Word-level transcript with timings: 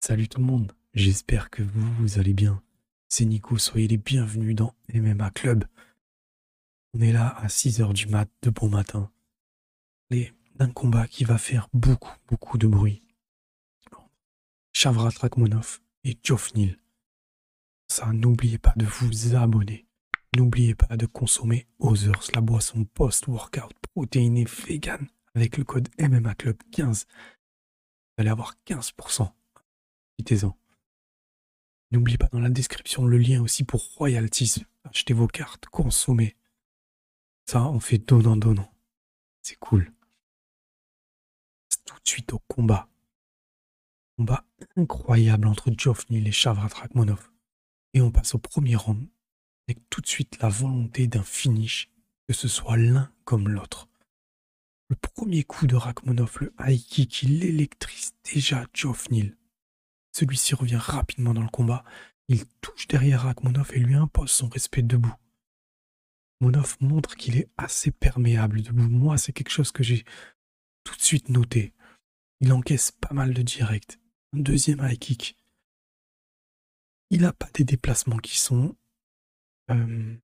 Salut 0.00 0.28
tout 0.28 0.40
le 0.40 0.46
monde, 0.46 0.72
j'espère 0.94 1.50
que 1.50 1.62
vous, 1.62 1.92
vous 1.98 2.18
allez 2.18 2.32
bien. 2.32 2.62
C'est 3.08 3.24
Nico, 3.24 3.58
soyez 3.58 3.88
les 3.88 3.96
bienvenus 3.96 4.54
dans 4.54 4.74
MMA 4.92 5.30
Club. 5.30 5.64
On 6.98 7.00
est 7.02 7.12
là 7.12 7.28
à 7.36 7.48
6h 7.48 7.92
du 7.92 8.06
mat, 8.06 8.26
de 8.40 8.48
bon 8.48 8.70
matin. 8.70 9.12
D'un 10.54 10.70
combat 10.70 11.06
qui 11.06 11.24
va 11.24 11.36
faire 11.36 11.68
beaucoup, 11.74 12.14
beaucoup 12.26 12.56
de 12.56 12.66
bruit. 12.66 13.02
Chavrat 14.72 15.10
Rakmonov 15.20 15.80
et 16.04 16.18
Neal. 16.54 16.78
Ça, 17.88 18.10
n'oubliez 18.14 18.56
pas 18.56 18.72
de 18.76 18.86
vous 18.86 19.34
abonner. 19.34 19.86
N'oubliez 20.34 20.74
pas 20.74 20.96
de 20.96 21.04
consommer 21.04 21.66
Others, 21.80 22.30
la 22.34 22.40
boisson 22.40 22.86
post-workout 22.86 23.74
protéinée 23.92 24.46
vegan 24.46 25.06
avec 25.34 25.58
le 25.58 25.64
code 25.64 25.90
MMA 25.98 26.34
Club 26.36 26.56
15 26.72 27.04
vous 27.04 28.22
allez 28.22 28.30
avoir 28.30 28.54
15%. 28.66 29.30
Quittez-en. 30.16 30.56
N'oubliez 31.90 32.16
pas 32.16 32.30
dans 32.32 32.40
la 32.40 32.48
description 32.48 33.04
le 33.04 33.18
lien 33.18 33.42
aussi 33.42 33.64
pour 33.64 33.84
royalties. 33.96 34.64
Achetez 34.84 35.12
vos 35.12 35.28
cartes, 35.28 35.66
consommez. 35.66 36.34
Ça, 37.48 37.62
on 37.62 37.80
fait 37.80 37.98
donnant-donnant. 37.98 38.72
C'est 39.42 39.58
cool. 39.58 39.92
Tout 41.84 41.94
de 41.94 42.08
suite 42.08 42.32
au 42.32 42.40
combat. 42.40 42.88
Combat 44.16 44.44
incroyable 44.76 45.46
entre 45.46 45.70
Neal 46.10 46.26
et 46.26 46.32
Shavrat 46.32 46.74
Rakmonov. 46.74 47.30
Et 47.94 48.00
on 48.00 48.10
passe 48.10 48.34
au 48.34 48.38
premier 48.38 48.74
round 48.74 49.06
avec 49.68 49.88
tout 49.90 50.00
de 50.00 50.06
suite 50.06 50.38
la 50.40 50.48
volonté 50.48 51.06
d'un 51.06 51.22
finish, 51.22 51.90
que 52.28 52.34
ce 52.34 52.48
soit 52.48 52.76
l'un 52.76 53.10
comme 53.24 53.48
l'autre. 53.48 53.88
Le 54.88 54.96
premier 54.96 55.42
coup 55.42 55.66
de 55.66 55.74
Rachmanov, 55.74 56.38
le 56.40 56.54
high 56.60 56.80
kick, 56.80 57.22
il 57.22 57.44
électrise 57.44 58.14
déjà 58.32 58.66
Neal. 59.10 59.36
Celui-ci 60.12 60.54
revient 60.54 60.76
rapidement 60.76 61.34
dans 61.34 61.42
le 61.42 61.48
combat. 61.48 61.84
Il 62.28 62.46
touche 62.60 62.86
derrière 62.86 63.22
Rachmanov 63.22 63.72
et 63.74 63.80
lui 63.80 63.94
impose 63.94 64.30
son 64.30 64.48
respect 64.48 64.82
debout. 64.82 65.14
Monov 66.40 66.76
montre 66.80 67.16
qu'il 67.16 67.36
est 67.38 67.48
assez 67.56 67.90
perméable 67.90 68.62
debout. 68.62 68.88
Moi, 68.88 69.16
c'est 69.18 69.32
quelque 69.32 69.50
chose 69.50 69.72
que 69.72 69.82
j'ai 69.82 70.04
tout 70.84 70.94
de 70.96 71.02
suite 71.02 71.28
noté. 71.28 71.72
Il 72.40 72.52
encaisse 72.52 72.92
pas 72.92 73.14
mal 73.14 73.32
de 73.32 73.42
directs. 73.42 73.98
Un 74.34 74.40
deuxième 74.40 74.80
high 74.80 74.98
kick. 74.98 75.36
Il 77.10 77.22
n'a 77.22 77.32
pas 77.32 77.48
des 77.54 77.64
déplacements 77.64 78.18
qui 78.18 78.38
sont. 78.38 78.76
Euh, 79.70 80.16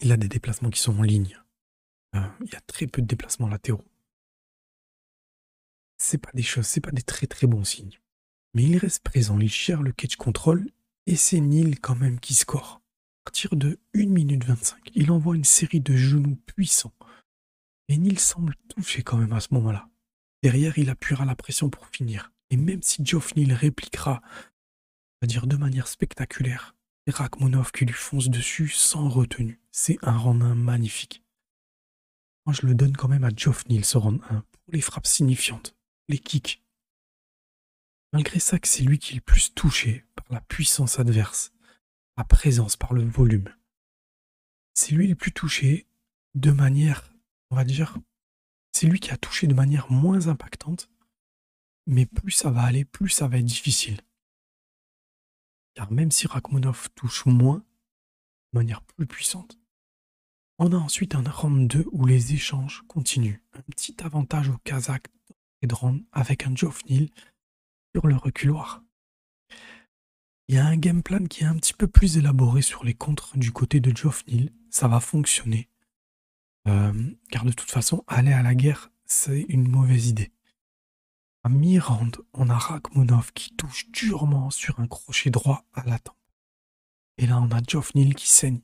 il 0.00 0.12
a 0.12 0.16
des 0.16 0.28
déplacements 0.28 0.70
qui 0.70 0.80
sont 0.80 0.98
en 0.98 1.02
ligne. 1.02 1.40
Euh, 2.14 2.28
il 2.40 2.52
y 2.52 2.56
a 2.56 2.60
très 2.62 2.86
peu 2.86 3.00
de 3.02 3.06
déplacements 3.06 3.48
latéraux. 3.48 3.84
C'est 5.96 6.18
pas 6.18 6.30
des 6.34 6.42
choses, 6.42 6.66
c'est 6.66 6.80
pas 6.80 6.92
des 6.92 7.02
très 7.02 7.26
très 7.26 7.46
bons 7.46 7.64
signes. 7.64 7.98
Mais 8.54 8.64
il 8.64 8.78
reste 8.78 9.02
présent, 9.02 9.38
il 9.38 9.48
gère 9.48 9.82
le 9.82 9.92
catch 9.92 10.16
control 10.16 10.70
et 11.06 11.16
c'est 11.16 11.40
Neil 11.40 11.76
quand 11.76 11.96
même 11.96 12.20
qui 12.20 12.34
score. 12.34 12.80
Partir 13.28 13.56
de 13.56 13.78
1 13.94 14.06
minute 14.06 14.42
25, 14.42 14.90
il 14.94 15.10
envoie 15.10 15.36
une 15.36 15.44
série 15.44 15.82
de 15.82 15.94
genoux 15.94 16.36
puissants. 16.46 16.94
Et 17.88 17.98
Neil 17.98 18.18
semble 18.18 18.54
touché 18.74 19.02
quand 19.02 19.18
même 19.18 19.34
à 19.34 19.40
ce 19.40 19.52
moment-là. 19.52 19.90
Derrière, 20.42 20.78
il 20.78 20.88
appuiera 20.88 21.26
la 21.26 21.36
pression 21.36 21.68
pour 21.68 21.86
finir. 21.88 22.32
Et 22.48 22.56
même 22.56 22.82
si 22.82 23.04
Geoff 23.04 23.36
Neal 23.36 23.52
répliquera, 23.52 24.22
on 24.24 25.18
va 25.20 25.26
dire 25.26 25.46
de 25.46 25.58
manière 25.58 25.88
spectaculaire, 25.88 26.74
c'est 27.06 27.14
qui 27.74 27.84
lui 27.84 27.92
fonce 27.92 28.30
dessus 28.30 28.70
sans 28.70 29.10
retenue. 29.10 29.60
C'est 29.72 29.98
un 30.00 30.16
rondin 30.16 30.54
magnifique. 30.54 31.22
Moi, 32.46 32.54
je 32.54 32.66
le 32.66 32.74
donne 32.74 32.96
quand 32.96 33.08
même 33.08 33.24
à 33.24 33.30
Geoff 33.36 33.68
Neal, 33.68 33.84
ce 33.84 33.98
round 33.98 34.22
1, 34.30 34.40
pour 34.40 34.72
les 34.72 34.80
frappes 34.80 35.06
signifiantes, 35.06 35.76
les 36.08 36.18
kicks. 36.18 36.64
Malgré 38.14 38.40
ça 38.40 38.58
que 38.58 38.68
c'est 38.68 38.84
lui 38.84 38.98
qui 38.98 39.12
est 39.12 39.16
le 39.16 39.20
plus 39.20 39.52
touché 39.52 40.06
par 40.14 40.24
la 40.30 40.40
puissance 40.40 40.98
adverse, 40.98 41.52
présence, 42.24 42.76
par 42.76 42.92
le 42.92 43.04
volume. 43.04 43.54
C'est 44.74 44.92
lui 44.92 45.06
le 45.06 45.14
plus 45.14 45.32
touché 45.32 45.86
de 46.34 46.50
manière, 46.50 47.12
on 47.50 47.56
va 47.56 47.64
dire, 47.64 47.98
c'est 48.72 48.86
lui 48.86 49.00
qui 49.00 49.10
a 49.10 49.16
touché 49.16 49.46
de 49.46 49.54
manière 49.54 49.90
moins 49.90 50.28
impactante, 50.28 50.88
mais 51.86 52.06
plus 52.06 52.32
ça 52.32 52.50
va 52.50 52.62
aller, 52.62 52.84
plus 52.84 53.08
ça 53.08 53.28
va 53.28 53.38
être 53.38 53.44
difficile. 53.44 54.00
Car 55.74 55.90
même 55.90 56.10
si 56.10 56.26
Rachmanov 56.26 56.88
touche 56.94 57.26
moins, 57.26 57.64
de 58.52 58.58
manière 58.58 58.82
plus 58.82 59.06
puissante, 59.06 59.58
on 60.58 60.72
a 60.72 60.76
ensuite 60.76 61.14
un 61.14 61.22
round 61.22 61.68
2 61.68 61.86
où 61.92 62.04
les 62.04 62.34
échanges 62.34 62.82
continuent. 62.88 63.40
Un 63.52 63.62
petit 63.62 63.96
avantage 64.02 64.48
au 64.48 64.58
Kazakh 64.58 65.06
et 65.62 65.68
avec 66.12 66.46
un 66.46 66.50
Neal 66.88 67.08
sur 67.94 68.06
le 68.06 68.16
reculoir. 68.16 68.82
Il 70.48 70.54
y 70.54 70.58
a 70.58 70.66
un 70.66 70.78
game 70.78 71.02
plan 71.02 71.24
qui 71.26 71.44
est 71.44 71.46
un 71.46 71.56
petit 71.56 71.74
peu 71.74 71.86
plus 71.86 72.16
élaboré 72.16 72.62
sur 72.62 72.82
les 72.82 72.94
contres 72.94 73.36
du 73.36 73.52
côté 73.52 73.80
de 73.80 73.94
Geoff 73.94 74.26
Neal. 74.26 74.50
Ça 74.70 74.88
va 74.88 74.98
fonctionner. 74.98 75.68
Euh, 76.66 77.10
car 77.30 77.44
de 77.44 77.52
toute 77.52 77.70
façon, 77.70 78.02
aller 78.06 78.32
à 78.32 78.42
la 78.42 78.54
guerre, 78.54 78.90
c'est 79.04 79.42
une 79.50 79.68
mauvaise 79.68 80.08
idée. 80.08 80.32
À 81.44 81.50
mi-round, 81.50 82.16
on 82.32 82.48
a 82.48 82.56
Rachmonov 82.56 83.32
qui 83.34 83.54
touche 83.56 83.90
durement 83.90 84.48
sur 84.48 84.80
un 84.80 84.86
crochet 84.86 85.30
droit 85.30 85.66
à 85.74 85.84
la. 85.84 85.98
Et 87.18 87.26
là, 87.26 87.40
on 87.40 87.50
a 87.50 87.60
Geoff 87.66 87.94
Neal 87.94 88.14
qui 88.14 88.28
saigne 88.28 88.60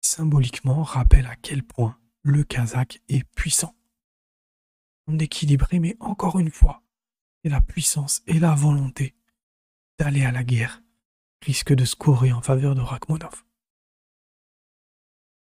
symboliquement 0.00 0.82
rappelle 0.82 1.26
à 1.26 1.36
quel 1.36 1.62
point 1.62 1.96
le 2.22 2.42
Kazakh 2.42 3.00
est 3.08 3.24
puissant. 3.34 3.76
On 5.06 5.18
équilibré, 5.18 5.78
mais 5.78 5.96
encore 6.00 6.40
une 6.40 6.50
fois, 6.50 6.82
c'est 7.42 7.50
la 7.50 7.60
puissance 7.60 8.22
et 8.26 8.40
la 8.40 8.54
volonté 8.54 9.14
à 10.02 10.32
la 10.32 10.44
guerre 10.44 10.82
risque 11.42 11.72
de 11.72 11.84
scorer 11.84 12.32
en 12.32 12.40
faveur 12.40 12.74
de 12.74 12.80
Rachmonov. 12.80 13.44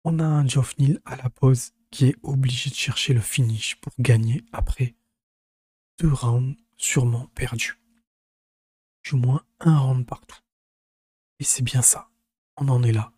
On 0.04 0.18
a 0.18 0.24
un 0.24 0.46
Geoff 0.46 0.74
à 1.04 1.16
la 1.16 1.28
pause 1.28 1.72
qui 1.90 2.06
est 2.06 2.16
obligé 2.22 2.70
de 2.70 2.74
chercher 2.74 3.12
le 3.12 3.20
finish 3.20 3.76
pour 3.76 3.92
gagner 3.98 4.44
après 4.52 4.94
deux 5.98 6.12
rounds 6.12 6.56
sûrement 6.76 7.26
perdus. 7.34 7.78
Du 9.04 9.16
moins 9.16 9.44
un 9.60 9.78
round 9.78 10.06
partout. 10.06 10.40
Et 11.38 11.44
c'est 11.44 11.62
bien 11.62 11.82
ça. 11.82 12.08
On 12.56 12.68
en 12.68 12.82
est 12.82 12.92
là 12.92 13.12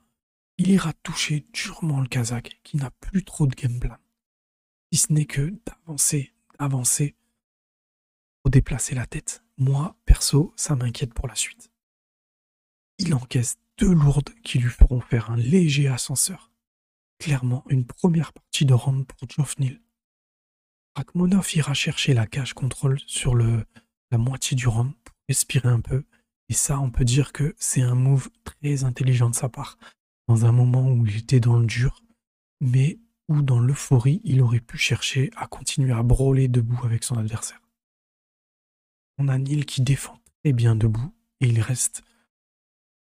il 0.58 0.70
ira 0.70 0.92
toucher 0.92 1.44
durement 1.52 2.00
le 2.00 2.06
Kazakh 2.06 2.60
qui 2.62 2.76
n'a 2.76 2.90
plus 2.90 3.24
trop 3.24 3.46
de 3.48 3.54
game 3.54 3.80
plan. 3.80 3.96
Si 4.92 4.98
ce 5.00 5.12
n'est 5.12 5.24
que 5.24 5.52
d'avancer, 5.66 6.32
d'avancer 6.58 7.16
pour 8.42 8.50
déplacer 8.50 8.94
la 8.94 9.06
tête. 9.06 9.42
Moi, 9.58 9.96
perso, 10.12 10.52
ça 10.56 10.76
m'inquiète 10.76 11.14
pour 11.14 11.26
la 11.26 11.34
suite. 11.34 11.70
Il 12.98 13.14
encaisse 13.14 13.56
deux 13.78 13.94
lourdes 13.94 14.28
qui 14.44 14.58
lui 14.58 14.68
feront 14.68 15.00
faire 15.00 15.30
un 15.30 15.38
léger 15.38 15.88
ascenseur. 15.88 16.50
Clairement, 17.18 17.64
une 17.70 17.86
première 17.86 18.34
partie 18.34 18.66
de 18.66 18.74
round 18.74 19.06
pour 19.06 19.26
Neal. 19.58 19.80
Rachmonov 20.94 21.48
ira 21.56 21.72
chercher 21.72 22.12
la 22.12 22.26
cage 22.26 22.52
contrôle 22.52 23.00
sur 23.06 23.34
la 23.34 24.18
moitié 24.18 24.54
du 24.54 24.68
round 24.68 24.92
pour 25.02 25.16
respirer 25.30 25.70
un 25.70 25.80
peu. 25.80 26.04
Et 26.50 26.52
ça, 26.52 26.78
on 26.78 26.90
peut 26.90 27.06
dire 27.06 27.32
que 27.32 27.54
c'est 27.58 27.80
un 27.80 27.94
move 27.94 28.28
très 28.44 28.84
intelligent 28.84 29.30
de 29.30 29.34
sa 29.34 29.48
part 29.48 29.78
dans 30.28 30.44
un 30.44 30.52
moment 30.52 30.90
où 30.90 31.06
il 31.06 31.16
était 31.16 31.40
dans 31.40 31.58
le 31.58 31.64
dur, 31.64 32.02
mais 32.60 32.98
où 33.30 33.40
dans 33.40 33.60
l'euphorie, 33.60 34.20
il 34.24 34.42
aurait 34.42 34.60
pu 34.60 34.76
chercher 34.76 35.30
à 35.36 35.46
continuer 35.46 35.94
à 35.94 36.02
brûler 36.02 36.48
debout 36.48 36.84
avec 36.84 37.02
son 37.02 37.16
adversaire. 37.16 37.61
On 39.24 39.28
a 39.28 39.38
Neil 39.38 39.64
qui 39.64 39.82
défend 39.82 40.18
très 40.42 40.52
bien 40.52 40.74
debout 40.74 41.14
et 41.38 41.46
il 41.46 41.60
reste, 41.60 42.02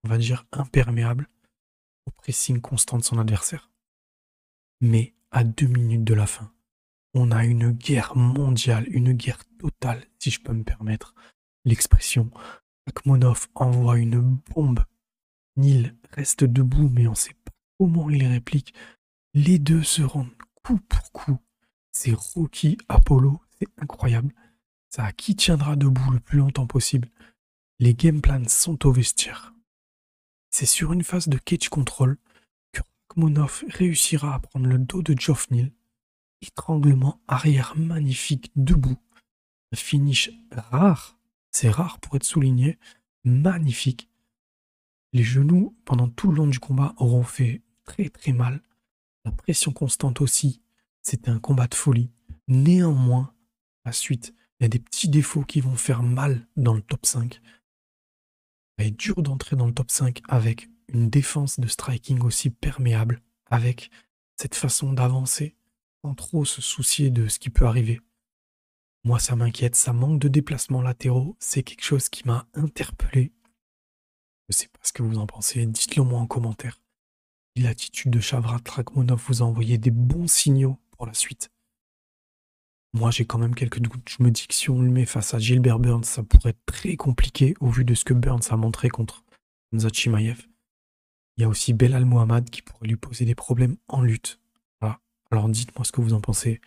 on 0.04 0.10
va 0.10 0.18
dire, 0.18 0.46
imperméable 0.52 1.30
au 2.06 2.12
pressing 2.12 2.60
constant 2.60 2.98
de 2.98 3.04
son 3.06 3.18
adversaire. 3.18 3.72
Mais 4.82 5.14
à 5.32 5.46
deux 5.46 5.68
minutes 5.68 6.04
de 6.04 6.14
la 6.14 6.28
fin, 6.28 6.52
on 7.14 7.32
a 7.32 7.46
une 7.46 7.72
guerre 7.72 8.18
mondiale, 8.18 8.90
une 8.90 9.14
guerre 9.14 9.40
totale, 9.58 10.04
si 10.20 10.32
je 10.32 10.42
peux 10.42 10.52
me 10.52 10.66
permettre 10.66 11.16
l'expression. 11.64 12.30
Akmonov 12.88 13.48
envoie 13.56 13.98
une 13.98 14.20
bombe 14.54 14.84
Neil 15.56 15.94
reste 16.12 16.44
debout, 16.44 16.90
mais 16.90 17.08
on 17.08 17.12
ne 17.12 17.16
sait 17.16 17.36
pas 17.46 17.54
comment 17.80 18.10
il 18.10 18.28
réplique. 18.28 18.74
Les 19.34 19.60
deux 19.60 19.84
se 19.84 20.02
rendent 20.02 20.36
coup 20.62 20.78
pour 20.90 21.14
coup. 21.14 21.38
C'est 21.94 22.12
Rocky 22.12 22.78
Apollo, 22.90 23.40
c'est 23.58 23.70
incroyable. 23.82 24.34
Ça 24.94 25.14
qui 25.14 25.38
tiendra 25.38 25.78
debout 25.78 26.12
le 26.12 26.20
plus 26.20 26.40
longtemps 26.40 26.68
possible? 26.68 27.10
Les 27.80 27.94
game 27.94 28.20
plans 28.20 28.50
sont 28.50 28.86
au 28.86 28.92
vestiaire. 28.92 29.54
C'est 30.50 30.66
sur 30.66 30.92
une 30.92 31.04
phase 31.04 31.30
de 31.30 31.38
catch 31.38 31.70
control 31.70 32.18
que 32.74 32.82
Rachmanov 33.08 33.64
réussira 33.70 34.36
à 34.36 34.40
prendre 34.40 34.68
le 34.68 34.78
dos 34.78 35.02
de 35.02 35.18
Joffnil. 35.18 35.72
Étranglement 36.42 37.22
arrière 37.30 37.74
magnifique 37.78 38.52
debout. 38.58 38.98
Un 39.72 39.78
finish 39.78 40.30
rare, 40.52 41.18
c'est 41.52 41.70
rare 41.70 42.02
pour 42.02 42.18
être 42.18 42.26
souligné, 42.26 42.78
magnifique. 43.24 44.10
Les 45.14 45.24
genoux, 45.24 45.74
pendant 45.86 46.10
tout 46.10 46.32
le 46.32 46.36
long 46.36 46.48
du 46.48 46.60
combat, 46.60 46.96
auront 46.98 47.24
fait 47.24 47.62
très 47.86 48.10
très 48.10 48.34
mal. 48.34 48.62
La 49.24 49.32
pression 49.32 49.72
constante 49.72 50.20
aussi, 50.20 50.62
c'était 51.02 51.32
un 51.32 51.40
combat 51.40 51.68
de 51.68 51.76
folie. 51.76 52.12
Néanmoins, 52.50 53.34
la 53.86 53.94
suite, 53.94 54.34
il 54.62 54.64
y 54.64 54.66
a 54.66 54.70
des 54.70 54.80
petits 54.80 55.10
défauts 55.10 55.44
qui 55.44 55.60
vont 55.60 55.76
faire 55.76 56.04
mal 56.04 56.48
dans 56.56 56.74
le 56.74 56.82
top 56.82 57.06
5. 57.06 57.42
Il 58.78 58.86
est 58.86 58.92
dur 58.92 59.22
d'entrer 59.22 59.58
dans 59.58 59.68
le 59.68 59.74
top 59.74 59.92
5 59.92 60.22
avec 60.30 60.70
une 60.88 61.10
défense 61.10 61.60
de 61.60 61.68
striking 61.68 62.22
aussi 62.22 62.50
perméable, 62.50 63.22
avec 63.48 63.92
cette 64.40 64.56
façon 64.56 64.94
d'avancer 64.94 65.58
sans 66.04 66.16
trop 66.16 66.46
se 66.46 66.62
soucier 66.62 67.10
de 67.10 67.28
ce 67.28 67.40
qui 67.40 67.50
peut 67.50 67.66
arriver. 67.66 68.00
Moi, 69.04 69.20
ça 69.20 69.36
m'inquiète, 69.36 69.76
ça 69.76 69.92
manque 69.92 70.20
de 70.20 70.30
déplacements 70.30 70.82
latéraux, 70.82 71.36
c'est 71.40 71.64
quelque 71.64 71.84
chose 71.84 72.08
qui 72.08 72.26
m'a 72.26 72.48
interpellé 72.54 73.34
je 74.52 74.58
sais 74.58 74.68
pas 74.68 74.80
ce 74.84 74.92
que 74.92 75.02
vous 75.02 75.18
en 75.18 75.28
pensez, 75.28 75.66
dites-le 75.66 76.04
moi 76.04 76.20
en 76.20 76.28
commentaire. 76.28 76.82
L'attitude 77.56 78.12
de 78.12 78.20
Chavrat 78.20 78.60
Trakhmonov 78.60 79.24
vous 79.28 79.42
a 79.42 79.46
envoyé 79.46 79.78
des 79.78 79.92
bons 79.92 80.28
signaux 80.28 80.78
pour 80.92 81.06
la 81.06 81.14
suite. 81.14 81.50
Moi, 82.94 83.10
j'ai 83.10 83.26
quand 83.26 83.38
même 83.38 83.56
quelques 83.56 83.80
doutes. 83.80 84.10
Je 84.10 84.22
me 84.22 84.32
dis 84.32 84.48
que 84.48 84.54
si 84.54 84.70
on 84.70 84.82
le 84.82 84.90
met 84.90 85.06
face 85.06 85.34
à 85.34 85.40
Gilbert 85.40 85.80
Burns, 85.80 86.04
ça 86.04 86.24
pourrait 86.24 86.50
être 86.50 86.66
très 86.66 86.98
compliqué 86.98 87.54
au 87.62 87.70
vu 87.70 87.86
de 87.86 87.96
ce 87.96 88.04
que 88.04 88.14
Burns 88.14 88.42
a 88.50 88.58
montré 88.58 88.90
contre 88.90 89.24
Hamza 89.74 89.88
Il 89.94 90.36
y 91.38 91.44
a 91.44 91.48
aussi 91.48 91.74
Belal 91.74 92.06
Mohamed 92.06 92.50
qui 92.50 92.62
pourrait 92.62 92.88
lui 92.88 92.98
poser 92.98 93.24
des 93.24 93.36
problèmes 93.36 93.78
en 93.88 94.02
lutte. 94.02 94.42
Voilà. 94.82 95.00
Alors 95.32 95.48
dites-moi 95.48 95.86
ce 95.86 95.94
que 95.94 96.02
vous 96.02 96.14
en 96.14 96.20
pensez. 96.20 96.60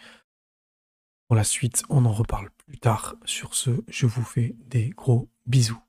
Pour 1.28 1.36
la 1.36 1.44
suite, 1.44 1.82
on 1.90 2.06
en 2.06 2.12
reparle 2.12 2.50
plus 2.66 2.78
tard. 2.78 3.16
Sur 3.26 3.54
ce, 3.54 3.84
je 3.88 4.06
vous 4.06 4.24
fais 4.24 4.56
des 4.66 4.90
gros 4.90 5.28
bisous. 5.46 5.83